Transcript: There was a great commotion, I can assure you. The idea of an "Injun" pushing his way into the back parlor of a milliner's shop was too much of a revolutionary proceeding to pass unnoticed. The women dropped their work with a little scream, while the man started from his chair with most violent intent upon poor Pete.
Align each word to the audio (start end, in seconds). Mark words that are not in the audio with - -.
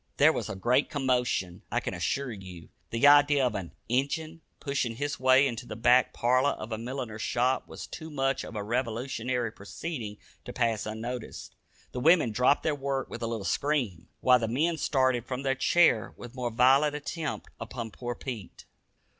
There 0.17 0.33
was 0.33 0.49
a 0.49 0.55
great 0.55 0.89
commotion, 0.89 1.61
I 1.71 1.79
can 1.79 1.93
assure 1.93 2.31
you. 2.31 2.69
The 2.89 3.05
idea 3.05 3.45
of 3.45 3.53
an 3.53 3.71
"Injun" 3.87 4.41
pushing 4.59 4.95
his 4.95 5.19
way 5.19 5.45
into 5.45 5.67
the 5.67 5.75
back 5.75 6.11
parlor 6.11 6.53
of 6.53 6.71
a 6.71 6.77
milliner's 6.79 7.21
shop 7.21 7.67
was 7.67 7.85
too 7.85 8.09
much 8.09 8.43
of 8.43 8.55
a 8.55 8.63
revolutionary 8.63 9.51
proceeding 9.51 10.17
to 10.43 10.51
pass 10.51 10.87
unnoticed. 10.87 11.55
The 11.91 11.99
women 11.99 12.31
dropped 12.31 12.63
their 12.63 12.73
work 12.73 13.11
with 13.11 13.21
a 13.21 13.27
little 13.27 13.45
scream, 13.45 14.07
while 14.21 14.39
the 14.39 14.47
man 14.47 14.77
started 14.77 15.23
from 15.27 15.43
his 15.43 15.59
chair 15.59 16.15
with 16.17 16.33
most 16.33 16.55
violent 16.55 16.95
intent 16.95 17.45
upon 17.59 17.91
poor 17.91 18.15
Pete. 18.15 18.65